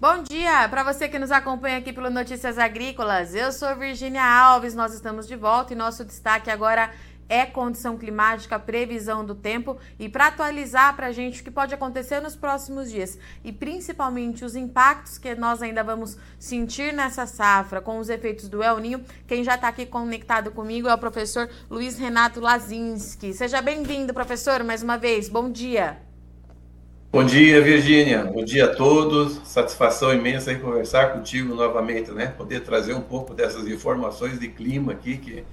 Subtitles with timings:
[0.00, 3.34] Bom dia para você que nos acompanha aqui pelo Notícias Agrícolas.
[3.34, 6.90] Eu sou Virginia Alves, nós estamos de volta e nosso destaque agora
[7.28, 11.74] é condição climática, previsão do tempo e para atualizar para a gente o que pode
[11.74, 17.82] acontecer nos próximos dias e principalmente os impactos que nós ainda vamos sentir nessa safra
[17.82, 19.04] com os efeitos do El Ninho.
[19.28, 23.34] Quem já está aqui conectado comigo é o professor Luiz Renato Lazinski.
[23.34, 25.28] Seja bem-vindo, professor, mais uma vez.
[25.28, 26.09] Bom dia.
[27.12, 28.22] Bom dia, Virgínia.
[28.22, 29.40] Bom dia a todos.
[29.42, 32.28] Satisfação imensa em conversar contigo novamente, né?
[32.28, 35.44] Poder trazer um pouco dessas informações de clima aqui que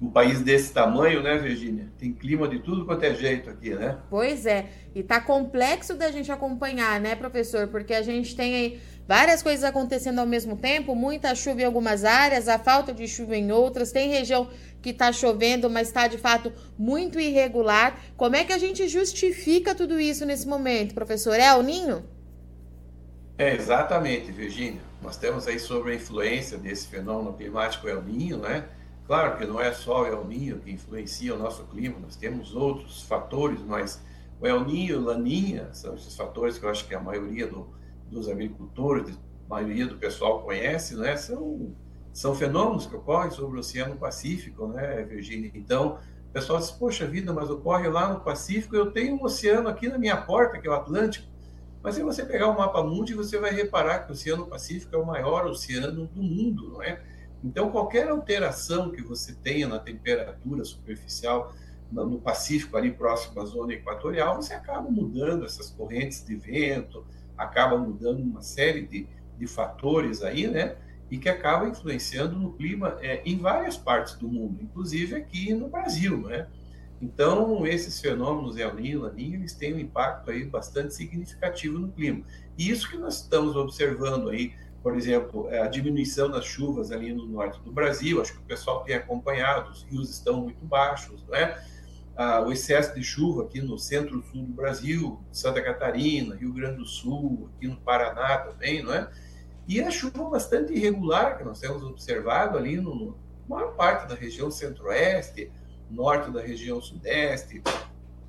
[0.00, 1.88] um país desse tamanho, né, Virginia?
[1.98, 3.98] Tem clima de tudo quanto é jeito aqui, né?
[4.08, 4.70] Pois é.
[4.94, 7.68] E tá complexo da gente acompanhar, né, professor?
[7.68, 12.04] Porque a gente tem aí várias coisas acontecendo ao mesmo tempo, muita chuva em algumas
[12.04, 14.48] áreas, a falta de chuva em outras, tem região
[14.80, 18.00] que está chovendo, mas está de fato muito irregular.
[18.16, 21.34] Como é que a gente justifica tudo isso nesse momento, professor?
[21.34, 22.04] É o Ninho?
[23.36, 24.80] É, exatamente, Virginia.
[25.02, 28.64] Nós temos aí sobre a influência desse fenômeno climático El Ninho, né?
[29.10, 32.54] Claro que não é só o El Ninho que influencia o nosso clima, nós temos
[32.54, 34.00] outros fatores, mas
[34.40, 37.66] o El Ninho Laninha são esses fatores que eu acho que a maioria do,
[38.08, 41.16] dos agricultores, a maioria do pessoal conhece, né?
[41.16, 41.74] São,
[42.12, 45.50] são fenômenos que ocorrem sobre o Oceano Pacífico, né, Virgínia?
[45.56, 45.98] Então,
[46.28, 49.88] o pessoal diz, poxa vida, mas ocorre lá no Pacífico, eu tenho um oceano aqui
[49.88, 51.26] na minha porta, que é o Atlântico.
[51.82, 54.98] Mas se você pegar o mapa mundi, você vai reparar que o Oceano Pacífico é
[55.00, 57.02] o maior oceano do mundo, não é?
[57.42, 61.54] Então, qualquer alteração que você tenha na temperatura superficial
[61.90, 67.04] no Pacífico, ali próximo à zona equatorial, você acaba mudando essas correntes de vento,
[67.36, 70.76] acaba mudando uma série de, de fatores aí, né?
[71.10, 75.68] E que acaba influenciando no clima é, em várias partes do mundo, inclusive aqui no
[75.68, 76.46] Brasil, né?
[77.02, 82.22] Então, esses fenômenos El Niño, Laninha, eles têm um impacto aí bastante significativo no clima.
[82.58, 84.52] E isso que nós estamos observando aí
[84.82, 88.42] por exemplo, é, a diminuição das chuvas ali no norte do Brasil, acho que o
[88.42, 91.62] pessoal tem acompanhado, os rios estão muito baixos, né?
[92.16, 96.84] Ah, o excesso de chuva aqui no centro-sul do Brasil, Santa Catarina, Rio Grande do
[96.84, 99.10] Sul, aqui no Paraná também, não é?
[99.66, 103.16] E a chuva bastante irregular que nós temos observado ali no
[103.48, 105.50] maior parte da região centro-oeste,
[105.90, 107.62] norte da região sudeste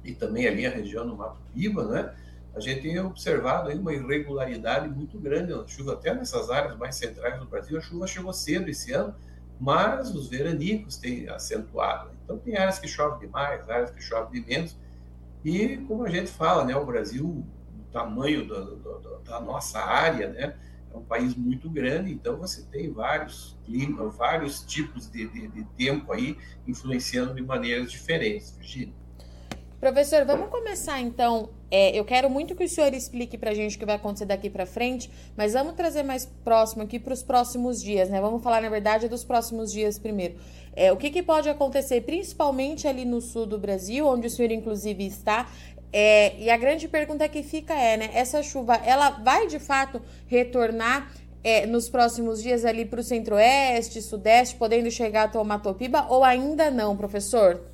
[0.03, 2.13] e também ali a região do Mato Piba, né?
[2.53, 6.95] A gente tem observado aí uma irregularidade muito grande na chuva, até nessas áreas mais
[6.95, 7.77] centrais do Brasil.
[7.77, 9.15] A chuva chegou cedo esse ano,
[9.59, 12.11] mas os veranicos têm acentuado.
[12.23, 14.75] Então, tem áreas que chove demais, áreas que chove de menos.
[15.45, 20.29] E, como a gente fala, né, o Brasil, o tamanho do, do, da nossa área,
[20.29, 20.55] né,
[20.93, 25.63] é um país muito grande, então você tem vários climas, vários tipos de, de, de
[25.77, 29.00] tempo aí influenciando de maneiras diferentes, Virginia.
[29.81, 31.49] Professor, vamos começar então.
[31.71, 34.25] É, eu quero muito que o senhor explique para a gente o que vai acontecer
[34.25, 38.21] daqui para frente, mas vamos trazer mais próximo aqui para os próximos dias, né?
[38.21, 40.35] Vamos falar, na verdade, dos próximos dias primeiro.
[40.75, 44.51] É, o que, que pode acontecer, principalmente ali no sul do Brasil, onde o senhor
[44.51, 45.49] inclusive está,
[45.91, 48.11] é, e a grande pergunta que fica é, né?
[48.13, 51.11] Essa chuva, ela vai de fato retornar
[51.43, 56.23] é, nos próximos dias ali para o centro-oeste, sudeste, podendo chegar até o Matopiba, ou
[56.23, 57.70] ainda não, professor?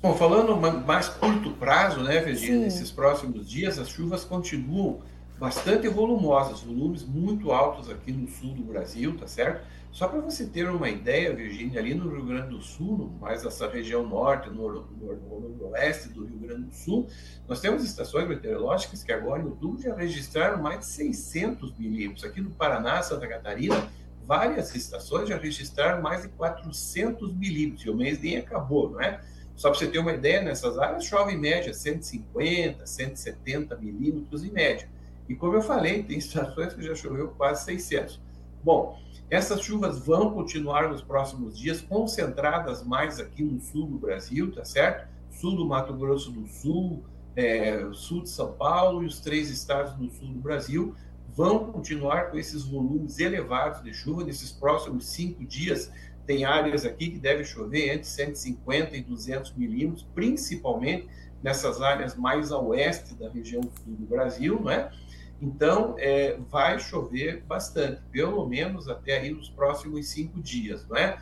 [0.00, 0.56] Bom, falando
[0.86, 5.00] mais curto prazo, né, Virginia, nesses próximos dias, as chuvas continuam
[5.40, 9.66] bastante volumosas, volumes muito altos aqui no sul do Brasil, tá certo?
[9.90, 13.68] Só para você ter uma ideia, Virgínia, ali no Rio Grande do Sul, mais essa
[13.68, 15.18] região norte, nor, nor,
[15.58, 17.08] noroeste do Rio Grande do Sul,
[17.48, 22.24] nós temos estações meteorológicas que agora em outubro já registraram mais de 600 milímetros.
[22.24, 23.88] Aqui no Paraná, Santa Catarina,
[24.24, 27.84] várias estações já registraram mais de 400 milímetros.
[27.84, 29.20] E o mês nem acabou, não é?
[29.58, 34.52] Só para você ter uma ideia, nessas áreas chove em média 150, 170 milímetros em
[34.52, 34.88] média.
[35.28, 38.20] E como eu falei, tem estações que já choveu quase 600.
[38.62, 38.96] Bom,
[39.28, 44.64] essas chuvas vão continuar nos próximos dias, concentradas mais aqui no sul do Brasil, tá
[44.64, 45.08] certo?
[45.32, 47.02] Sul do Mato Grosso do Sul,
[47.34, 50.94] é, sul de São Paulo e os três estados do sul do Brasil
[51.34, 55.90] vão continuar com esses volumes elevados de chuva nesses próximos cinco dias
[56.28, 61.08] tem áreas aqui que deve chover entre 150 e 200 milímetros, principalmente
[61.42, 64.92] nessas áreas mais a oeste da região do Brasil, não é?
[65.40, 71.18] Então, é, vai chover bastante, pelo menos até aí nos próximos cinco dias, não é?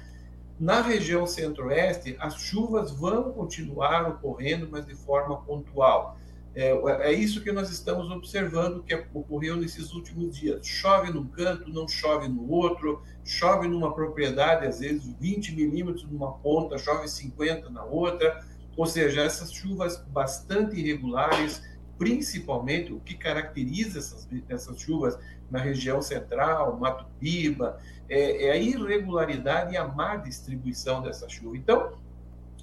[0.58, 6.18] Na região centro-oeste, as chuvas vão continuar ocorrendo, mas de forma pontual.
[6.56, 6.70] É,
[7.10, 10.66] é, isso que nós estamos observando que ocorreu nesses últimos dias.
[10.66, 16.32] Chove num canto, não chove no outro, chove numa propriedade, às vezes 20 milímetros numa
[16.38, 18.42] ponta, chove 50 na outra.
[18.74, 21.62] Ou seja, essas chuvas bastante irregulares,
[21.98, 25.18] principalmente o que caracteriza essas, essas chuvas
[25.50, 31.54] na região central, Mato Piba, é, é a irregularidade e a má distribuição dessa chuva.
[31.54, 31.92] Então,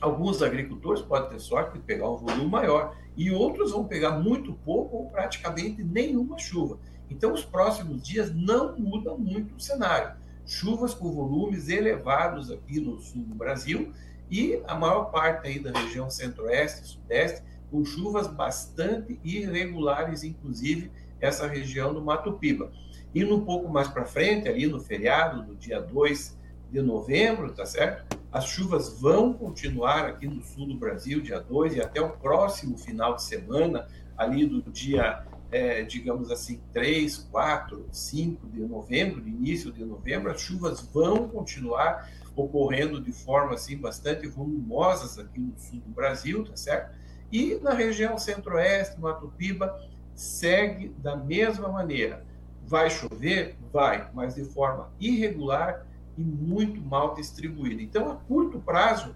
[0.02, 4.54] alguns agricultores podem ter sorte de pegar um volume maior e outros vão pegar muito
[4.66, 6.80] pouco ou praticamente nenhuma chuva.
[7.10, 10.16] Então, os próximos dias não mudam muito o cenário.
[10.46, 13.94] Chuvas com volumes elevados aqui no sul do Brasil
[14.30, 20.92] e a maior parte aí da região centro-oeste e sudeste, com chuvas bastante irregulares, inclusive
[21.20, 22.72] essa região do Mato Piba.
[23.14, 26.38] E um pouco mais para frente, ali no feriado do dia 2
[26.72, 28.20] de novembro, tá certo?
[28.34, 32.76] As chuvas vão continuar aqui no sul do Brasil, dia 2, e até o próximo
[32.80, 33.88] final de semana,
[34.18, 40.42] ali do dia, é, digamos assim, 3, 4, 5 de novembro, início de novembro, as
[40.42, 46.56] chuvas vão continuar ocorrendo de forma assim bastante volumosas aqui no sul do Brasil, tá
[46.56, 46.98] certo?
[47.32, 49.80] E na região centro-oeste, Mato Piba,
[50.16, 52.26] segue da mesma maneira.
[52.66, 53.56] Vai chover?
[53.72, 55.86] Vai, mas de forma irregular
[56.18, 57.82] e muito mal distribuída.
[57.82, 59.16] Então, a curto prazo,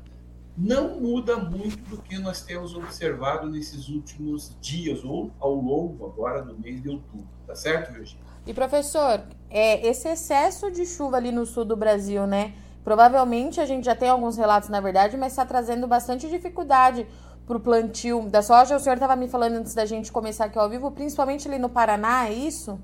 [0.57, 6.41] não muda muito do que nós temos observado nesses últimos dias ou ao longo agora
[6.41, 8.25] do mês de outubro, tá certo, Virginia?
[8.45, 12.53] E professor, é, esse excesso de chuva ali no sul do Brasil, né?
[12.83, 17.05] Provavelmente a gente já tem alguns relatos, na verdade, mas está trazendo bastante dificuldade
[17.45, 18.77] para o plantio da soja.
[18.77, 21.69] O senhor estava me falando antes da gente começar aqui ao vivo, principalmente ali no
[21.69, 22.79] Paraná, é isso?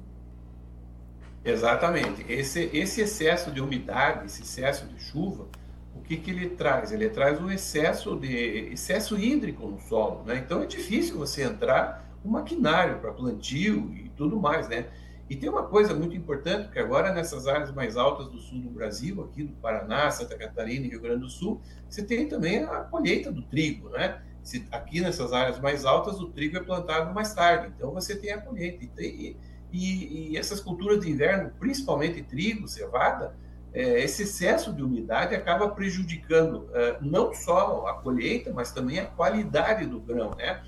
[1.44, 2.26] Exatamente.
[2.32, 5.48] Esse, esse excesso de umidade, esse excesso de chuva,
[5.94, 6.92] o que, que ele traz?
[6.92, 10.38] Ele traz um excesso de excesso hídrico no solo, né?
[10.38, 14.88] Então é difícil você entrar um maquinário para plantio e tudo mais, né?
[15.30, 18.70] E tem uma coisa muito importante, que agora nessas áreas mais altas do sul do
[18.70, 22.82] Brasil, aqui do Paraná, Santa Catarina e Rio Grande do Sul, você tem também a
[22.82, 24.22] colheita do trigo, né?
[24.44, 28.32] Se, aqui nessas áreas mais altas, o trigo é plantado mais tarde, então você tem
[28.32, 28.84] a colheita.
[29.02, 29.38] E,
[29.74, 33.36] e, e essas culturas de inverno, principalmente trigo, cevada,
[33.74, 39.08] é, esse excesso de umidade acaba prejudicando é, não só a colheita, mas também a
[39.08, 40.64] qualidade do grão, né?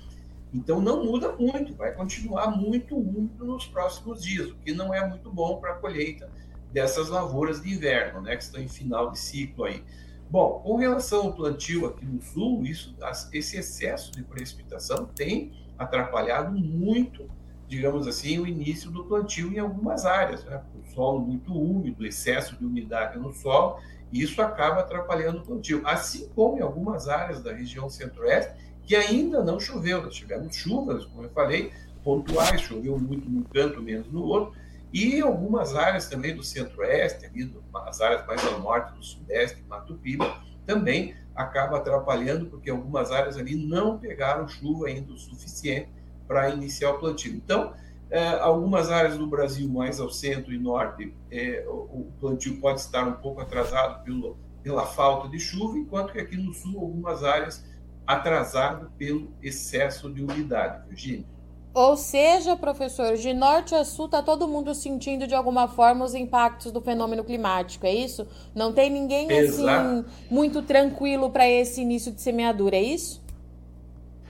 [0.52, 5.06] Então não muda muito, vai continuar muito úmido nos próximos dias, o que não é
[5.06, 6.28] muito bom para a colheita
[6.72, 9.82] dessas lavouras de inverno, né, que estão em final de ciclo aí.
[10.28, 12.96] Bom, com relação ao plantio aqui no sul, isso,
[13.32, 17.28] esse excesso de precipitação tem atrapalhado muito,
[17.68, 20.44] digamos assim, o início do plantio em algumas áreas.
[20.44, 20.62] Né?
[20.74, 23.78] O solo muito úmido, excesso de umidade no solo,
[24.12, 25.82] isso acaba atrapalhando o plantio.
[25.84, 30.02] Assim como em algumas áreas da região centro-oeste, que ainda não choveu.
[30.02, 31.72] Nós tivemos chuvas, como eu falei,
[32.04, 34.54] pontuais, choveu muito num canto, menos no outro,
[34.92, 39.94] e algumas áreas também do centro-oeste, ali, as áreas mais ao norte, do sudeste, Mato
[39.96, 45.90] Piba, também acaba atrapalhando, porque algumas áreas ali não pegaram chuva ainda o suficiente
[46.26, 47.34] para iniciar o plantio.
[47.34, 47.72] Então,
[48.10, 52.80] é, algumas áreas do Brasil, mais ao centro e norte, é, o, o plantio pode
[52.80, 57.24] estar um pouco atrasado pelo, pela falta de chuva, enquanto que aqui no sul, algumas
[57.24, 57.64] áreas
[58.06, 61.26] atrasado pelo excesso de umidade, Virginia.
[61.74, 66.14] Ou seja, professor, de norte a sul está todo mundo sentindo de alguma forma os
[66.14, 68.26] impactos do fenômeno climático, é isso?
[68.54, 69.68] Não tem ninguém Exato.
[69.68, 73.22] assim muito tranquilo para esse início de semeadura, é isso?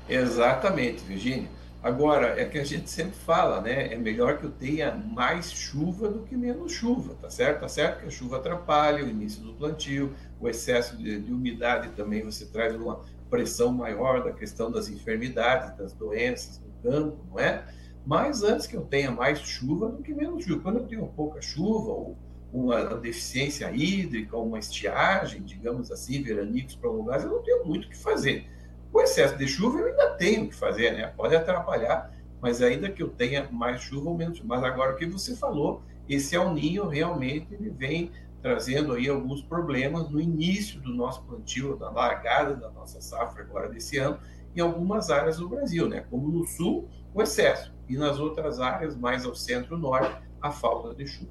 [0.08, 1.48] Exatamente, Virginia.
[1.86, 3.92] Agora, é que a gente sempre fala, né?
[3.92, 7.60] É melhor que eu tenha mais chuva do que menos chuva, tá certo?
[7.60, 11.90] Tá certo que a chuva atrapalha o início do plantio, o excesso de, de umidade
[11.90, 17.38] também você traz uma, pressão maior da questão das enfermidades, das doenças no campo, não
[17.38, 17.64] é?
[18.04, 20.62] Mas antes que eu tenha mais chuva do que menos chuva.
[20.62, 22.16] Quando eu tenho pouca chuva, ou
[22.52, 27.96] uma deficiência hídrica, uma estiagem, digamos assim, veranicos prolongados, eu não tenho muito o que
[27.96, 28.48] fazer.
[28.96, 31.12] Com excesso de chuva, eu ainda tenho o que fazer, né?
[31.14, 32.10] Pode atrapalhar,
[32.40, 34.56] mas ainda que eu tenha mais chuva ou menos chuva.
[34.56, 38.10] Mas agora o que você falou, esse El Ninho realmente ele vem
[38.40, 43.68] trazendo aí alguns problemas no início do nosso plantio, na largada da nossa safra agora
[43.68, 44.18] desse ano,
[44.56, 46.06] em algumas áreas do Brasil, né?
[46.08, 51.06] como no sul, o excesso, e nas outras áreas, mais ao centro-norte, a falta de
[51.06, 51.30] chuva.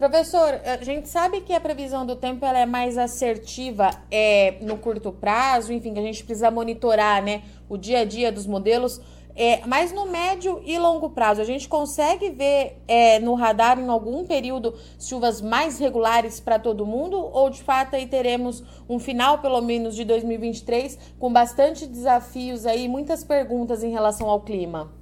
[0.00, 4.78] Professor, a gente sabe que a previsão do tempo ela é mais assertiva é, no
[4.78, 8.98] curto prazo, enfim, que a gente precisa monitorar né, o dia a dia dos modelos.
[9.36, 13.90] É, mas no médio e longo prazo, a gente consegue ver é, no radar em
[13.90, 17.18] algum período chuvas mais regulares para todo mundo?
[17.18, 22.88] Ou de fato aí teremos um final, pelo menos, de 2023 com bastante desafios aí,
[22.88, 24.98] muitas perguntas em relação ao clima?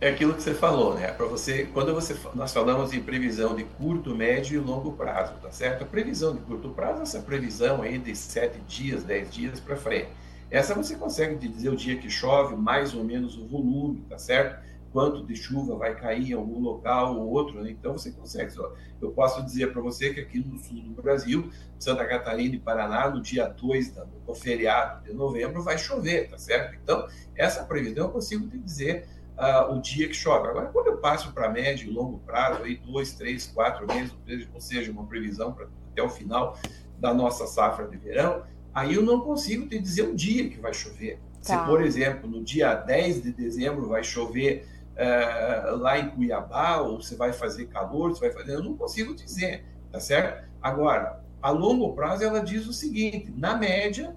[0.00, 1.10] É aquilo que você falou, né?
[1.10, 5.50] Para você, quando você nós falamos em previsão de curto, médio e longo prazo, tá
[5.50, 5.82] certo?
[5.82, 10.08] A previsão de curto prazo, essa previsão aí de sete dias, dez dias para frente
[10.52, 14.64] Essa você consegue dizer o dia que chove, mais ou menos o volume, tá certo?
[14.92, 17.70] Quanto de chuva vai cair em algum local ou outro, né?
[17.72, 18.54] Então você consegue.
[19.02, 23.10] Eu posso dizer para você que aqui no sul do Brasil, Santa Catarina e Paraná,
[23.10, 26.78] no dia 2 do feriado de novembro, vai chover, tá certo?
[26.80, 30.48] Então, essa previsão eu consigo te dizer uh, o dia que chove.
[30.48, 34.12] Agora, quando eu passo para médio e longo prazo, aí dois, três, quatro meses,
[34.52, 36.58] ou seja, uma previsão para até o final
[36.98, 38.42] da nossa safra de verão,
[38.74, 41.20] aí eu não consigo te dizer o dia que vai chover.
[41.44, 41.60] Tá.
[41.60, 47.00] Se, por exemplo, no dia 10 de dezembro vai chover uh, lá em Cuiabá, ou
[47.00, 48.54] você vai fazer calor, você vai fazer.
[48.54, 50.48] Eu não consigo dizer, tá certo?
[50.60, 54.14] Agora, a longo prazo, ela diz o seguinte: na média,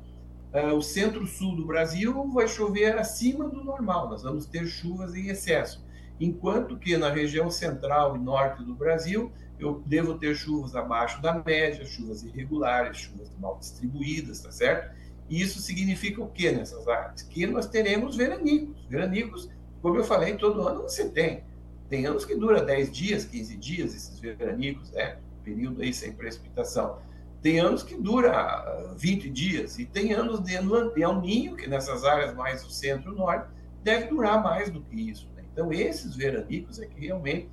[0.54, 5.28] uh, o centro-sul do Brasil vai chover acima do normal, nós vamos ter chuvas em
[5.28, 5.84] excesso.
[6.20, 11.34] Enquanto que na região central e norte do Brasil, eu devo ter chuvas abaixo da
[11.34, 14.96] média, chuvas irregulares, chuvas mal distribuídas, tá certo?
[15.30, 17.22] E isso significa o que nessas áreas?
[17.22, 18.86] Que nós teremos veranicos.
[18.90, 19.50] Veranicos,
[19.82, 21.44] como eu falei, todo ano você tem.
[21.90, 25.18] Tem anos que dura 10 dias, 15 dias, esses veranicos, né?
[25.44, 27.00] Período aí sem precipitação.
[27.42, 32.36] Tem anos que dura 20 dias, e tem anos de El Ninho, que nessas áreas
[32.36, 33.50] mais do centro-norte,
[33.84, 35.28] deve durar mais do que isso.
[35.36, 35.44] Né?
[35.52, 37.50] Então, esses veranicos é que realmente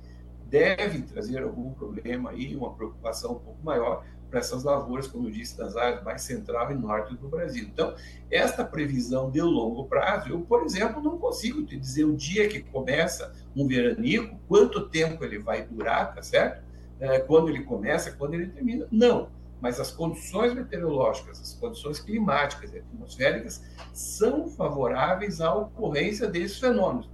[0.47, 5.31] devem trazer algum problema aí, uma preocupação um pouco maior para essas lavouras, como eu
[5.31, 7.63] disse, das áreas mais central e norte do Brasil.
[7.63, 7.95] Então,
[8.29, 12.61] esta previsão de longo prazo, eu, por exemplo, não consigo te dizer o dia que
[12.61, 16.63] começa um veranico, quanto tempo ele vai durar, tá certo?
[16.99, 18.85] É, quando ele começa, quando ele termina.
[18.91, 23.63] Não mas as condições meteorológicas, as condições climáticas e atmosféricas
[23.93, 27.09] são favoráveis à ocorrência desses fenômenos.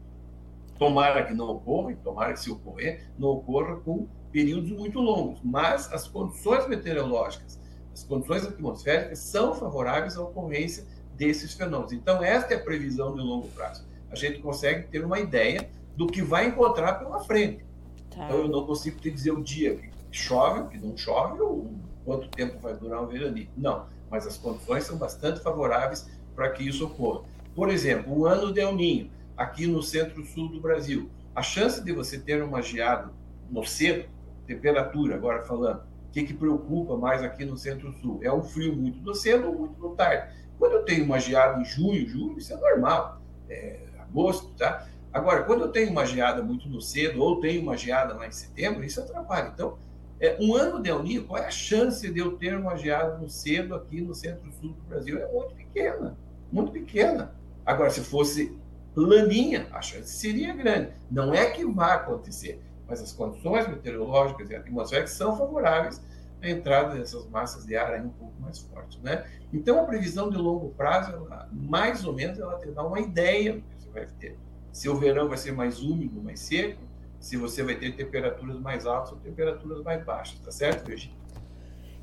[0.77, 5.39] Tomara que não ocorra, e tomara que se ocorrer, não ocorra com períodos muito longos,
[5.43, 7.59] mas as condições meteorológicas,
[7.93, 10.85] as condições atmosféricas são favoráveis à ocorrência
[11.15, 11.93] desses fenômenos.
[11.93, 13.85] Então, esta é a previsão de longo prazo.
[14.11, 17.63] A gente consegue ter uma ideia do que vai encontrar pela frente.
[18.09, 18.25] Tá.
[18.25, 21.71] Então, eu não consigo te dizer o dia que chove, que não chove, ou
[22.05, 23.51] quanto tempo vai durar um veranico.
[23.57, 27.25] Não, mas as condições são bastante favoráveis para que isso ocorra.
[27.55, 31.91] Por exemplo, o ano de El Ninho, aqui no centro-sul do Brasil, a chance de
[31.91, 33.11] você ter uma geada
[33.49, 34.07] no cedo,
[34.45, 38.19] temperatura, agora falando, o que, que preocupa mais aqui no centro-sul?
[38.21, 40.33] É um frio muito no cedo ou muito no tarde.
[40.57, 44.87] Quando eu tenho uma geada em junho, julho, isso é normal, é agosto, tá?
[45.11, 48.31] Agora, quando eu tenho uma geada muito no cedo ou tenho uma geada lá em
[48.31, 49.51] setembro, isso atrapalha.
[49.53, 49.77] Então,
[50.25, 53.27] é, um ano de El Niño, qual é a chance de eu ter uma geada
[53.29, 55.19] cedo aqui no centro-sul do Brasil?
[55.19, 56.17] É muito pequena,
[56.51, 57.35] muito pequena.
[57.65, 58.57] Agora, se fosse
[58.95, 60.91] laninha, a chance seria grande.
[61.11, 66.01] Não é que vai acontecer, mas as condições meteorológicas e atmosféricas são favoráveis
[66.41, 69.25] à entrada dessas massas de ar aí um pouco mais fortes, né?
[69.51, 73.53] Então, a previsão de longo prazo, ela, mais ou menos, ela te dá uma ideia
[73.53, 74.37] do que você vai ter.
[74.71, 76.81] Se o verão vai ser mais úmido, mais seco,
[77.25, 81.17] se você vai ter temperaturas mais altas ou temperaturas mais baixas, tá certo, Virginia?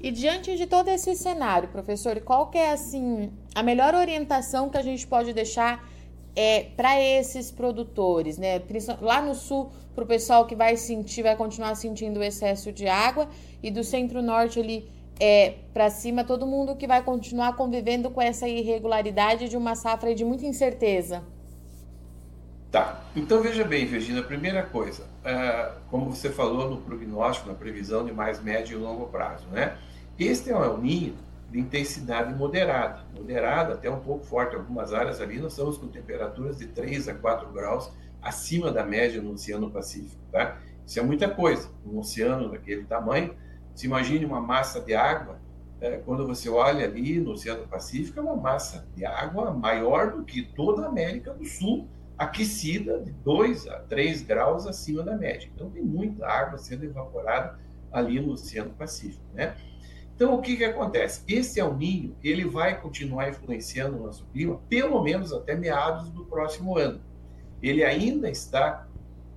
[0.00, 4.76] E diante de todo esse cenário, professor, qual que é assim a melhor orientação que
[4.76, 5.88] a gente pode deixar
[6.35, 8.61] é, para esses produtores, né?
[9.00, 12.88] Lá no sul, para o pessoal que vai sentir, vai continuar sentindo o excesso de
[12.88, 13.29] água,
[13.62, 18.49] e do centro-norte ali é, para cima, todo mundo que vai continuar convivendo com essa
[18.49, 21.23] irregularidade de uma safra de muita incerteza.
[22.73, 23.05] Tá.
[23.14, 28.12] Então veja bem, Virginia, primeira coisa, é, como você falou no prognóstico, na previsão de
[28.14, 29.76] mais médio e longo prazo, né?
[30.19, 31.14] Este é um El Ninho
[31.50, 34.57] de intensidade moderada, moderada até um pouco forte.
[34.57, 39.21] Algumas áreas ali nós estamos com temperaturas de 3 a 4 graus acima da média
[39.21, 40.59] no Oceano Pacífico, tá?
[40.87, 41.69] Isso é muita coisa.
[41.85, 43.35] Um oceano daquele tamanho,
[43.75, 45.38] se imagine uma massa de água,
[45.79, 50.25] é, quando você olha ali no Oceano Pacífico, é uma massa de água maior do
[50.25, 51.87] que toda a América do Sul,
[52.23, 55.50] aquecida de 2 a 3 graus acima da média.
[55.55, 57.59] Então, tem muita água sendo evaporada
[57.91, 59.55] ali no Oceano Pacífico, né?
[60.14, 61.23] Então, o que, que acontece?
[61.26, 66.25] Esse El Ninho, ele vai continuar influenciando o nosso clima, pelo menos até meados do
[66.25, 67.00] próximo ano.
[67.62, 68.87] Ele ainda está,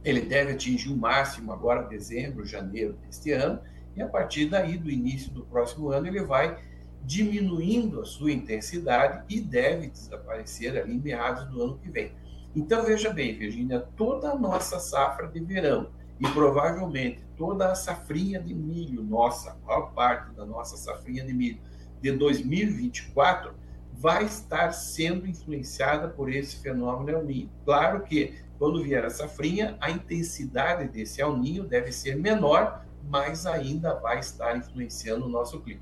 [0.04, 3.60] ele deve atingir o máximo agora, dezembro, janeiro deste ano,
[3.96, 6.58] e a partir daí, do início do próximo ano, ele vai
[7.04, 12.12] diminuindo a sua intensidade e deve desaparecer ali em meados do ano que vem.
[12.56, 18.40] Então, veja bem, Virginia, toda a nossa safra de verão e provavelmente toda a safrinha
[18.42, 21.60] de milho nossa, a maior parte da nossa safrinha de milho
[22.02, 23.54] de 2024
[23.94, 27.50] vai estar sendo influenciada por esse fenômeno El Ninho.
[27.66, 33.46] Claro que quando vier a safrinha, a intensidade desse El Ninho deve ser menor, mas
[33.46, 35.82] ainda vai estar influenciando o nosso clima.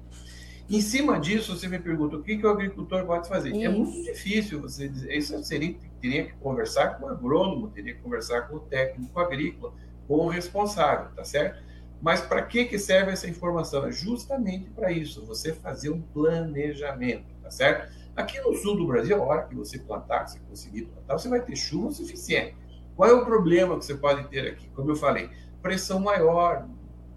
[0.70, 3.50] Em cima disso, você me pergunta o que, que o agricultor pode fazer.
[3.50, 3.64] Isso.
[3.64, 5.14] É muito difícil você dizer.
[5.14, 9.74] Isso seria, teria que conversar com o agrônomo, teria que conversar com o técnico agrícola,
[10.08, 11.62] com o responsável, tá certo?
[12.02, 13.86] Mas para que, que serve essa informação?
[13.86, 17.94] É justamente para isso, você fazer um planejamento, tá certo?
[18.16, 21.30] Aqui no sul do Brasil, a hora que você plantar, que você conseguir plantar, você
[21.30, 22.56] vai ter chuva suficiente.
[22.96, 24.68] Qual é o problema que você pode ter aqui?
[24.76, 25.30] Como eu falei,
[25.62, 26.68] pressão maior,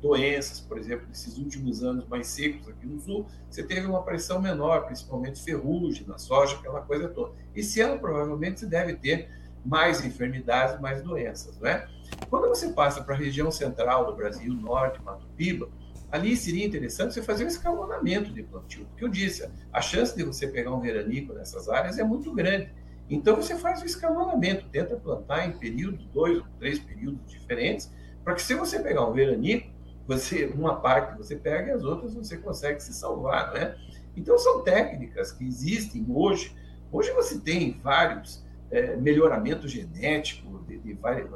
[0.00, 4.40] doenças, por exemplo, nesses últimos anos mais secos aqui no sul, você teve uma pressão
[4.40, 7.32] menor, principalmente ferrugem na soja, aquela coisa toda.
[7.54, 9.28] Esse ano, provavelmente, você deve ter
[9.64, 11.88] mais enfermidades, mais doenças, não é?
[12.30, 15.68] Quando você passa para a região central do Brasil, norte, Mato Piba,
[16.10, 20.22] ali seria interessante você fazer um escalonamento de plantio, porque eu disse, a chance de
[20.22, 22.72] você pegar um veranico nessas áreas é muito grande.
[23.08, 27.92] Então você faz o escalonamento, tenta plantar em períodos, dois ou três períodos diferentes,
[28.24, 29.70] para que se você pegar um veranico,
[30.06, 33.76] você uma parte você pega e as outras você consegue se salvar, né?
[34.16, 36.54] Então são técnicas que existem hoje.
[36.90, 41.28] Hoje você tem vários é, melhoramentos genéticos de, de várias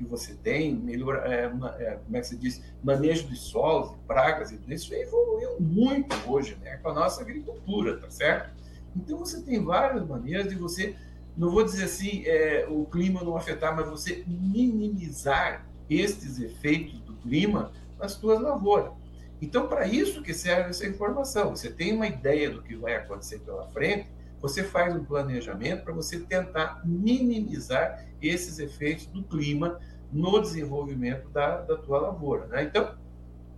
[0.00, 1.44] que você tem, melhor, é,
[1.78, 5.60] é, como é que se diz, manejo de solos, de pragas e tudo isso evoluiu
[5.60, 8.50] muito hoje, né, com a nossa agricultura, tá certo?
[8.96, 10.96] Então você tem várias maneiras de você,
[11.36, 17.12] não vou dizer assim, é, o clima não afetar, mas você minimizar estes efeitos do
[17.16, 18.92] clima nas suas lavouras.
[19.40, 21.50] Então, para isso que serve essa informação.
[21.56, 24.08] Você tem uma ideia do que vai acontecer pela frente,
[24.40, 29.78] você faz um planejamento para você tentar minimizar esses efeitos do clima
[30.12, 32.46] no desenvolvimento da, da tua lavoura.
[32.46, 32.64] Né?
[32.64, 32.94] Então,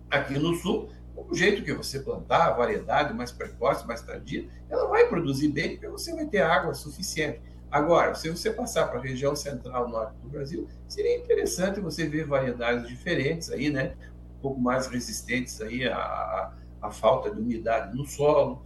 [0.09, 4.87] aqui no sul, o jeito que você plantar, a variedade mais precoce, mais tardia, ela
[4.87, 7.41] vai produzir bem, porque você vai ter água suficiente.
[7.71, 12.27] Agora, se você passar para a região central norte do Brasil, seria interessante você ver
[12.27, 13.95] variedades diferentes aí, né?
[14.43, 18.61] Pouco mais resistentes aí à, à falta de umidade no solo,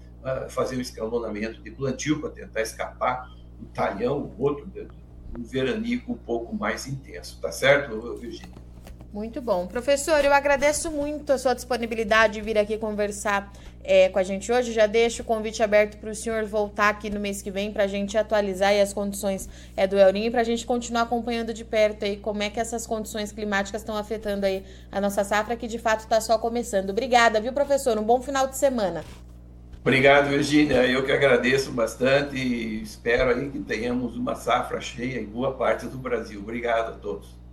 [0.49, 4.69] fazer um escalonamento de plantio para tentar escapar um talhão, outro,
[5.37, 8.66] um veranico um pouco mais intenso, tá certo, Virginia?
[9.13, 9.67] Muito bom.
[9.67, 13.51] Professor, eu agradeço muito a sua disponibilidade de vir aqui conversar
[13.83, 14.73] é, com a gente hoje.
[14.73, 17.85] Já deixo o convite aberto para o senhor voltar aqui no mês que vem para
[17.85, 21.63] a gente atualizar as condições é, do El e para a gente continuar acompanhando de
[21.63, 25.67] perto aí como é que essas condições climáticas estão afetando aí a nossa safra, que
[25.67, 26.89] de fato está só começando.
[26.89, 27.97] Obrigada, viu, professor?
[27.97, 29.05] Um bom final de semana.
[29.79, 30.85] Obrigado, Virginia.
[30.85, 35.85] Eu que agradeço bastante e espero aí que tenhamos uma safra cheia em boa parte
[35.85, 36.41] do Brasil.
[36.41, 37.46] Obrigado a todos.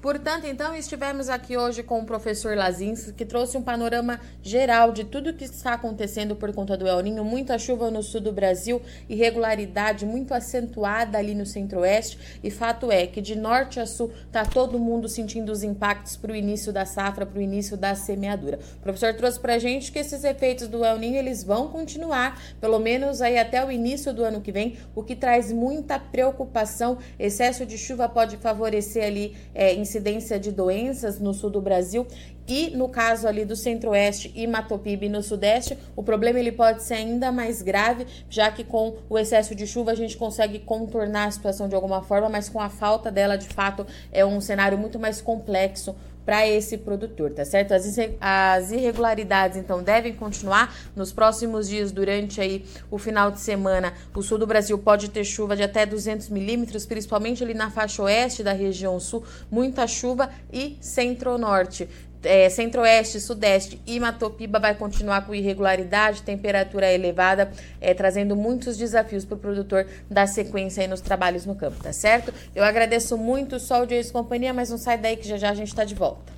[0.00, 5.02] Portanto, então, estivemos aqui hoje com o professor Lazins, que trouxe um panorama geral de
[5.02, 8.32] tudo o que está acontecendo por conta do El Ninho, muita chuva no sul do
[8.32, 14.12] Brasil, irregularidade muito acentuada ali no centro-oeste, e fato é que de norte a sul
[14.24, 17.96] está todo mundo sentindo os impactos para o início da safra, para o início da
[17.96, 18.60] semeadura.
[18.76, 22.40] O professor trouxe para a gente que esses efeitos do El Ninho eles vão continuar,
[22.60, 26.98] pelo menos aí até o início do ano que vem, o que traz muita preocupação.
[27.18, 32.06] Excesso de chuva pode favorecer ali é, incidência de doenças no sul do Brasil
[32.46, 36.94] e no caso ali do centro-oeste e Matopiba no sudeste, o problema ele pode ser
[36.94, 41.30] ainda mais grave, já que com o excesso de chuva a gente consegue contornar a
[41.30, 44.98] situação de alguma forma, mas com a falta dela, de fato, é um cenário muito
[44.98, 45.94] mais complexo
[46.28, 47.72] para esse produtor, tá certo?
[48.20, 53.94] As, irregularidades, então, devem continuar nos próximos dias, durante aí o final de semana.
[54.14, 58.02] O sul do Brasil pode ter chuva de até 200 milímetros, principalmente ali na faixa
[58.02, 61.88] oeste da região sul, muita chuva e centro-norte
[62.22, 67.50] é, centro-oeste, sudeste e Matopiba vai continuar com irregularidade, temperatura elevada,
[67.80, 72.32] é, trazendo muitos desafios para o produtor dar sequência nos trabalhos no campo, tá certo?
[72.54, 75.54] Eu agradeço muito o dia e companhia, mas não sai daí que já já a
[75.54, 76.37] gente está de volta.